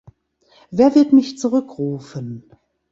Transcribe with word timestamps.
Wer 0.71 0.95
wird 0.95 1.13
mich 1.13 1.37
zurückrufen? 1.37 2.49